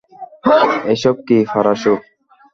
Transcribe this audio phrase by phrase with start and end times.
[0.93, 1.91] এসব কী, পারাসু?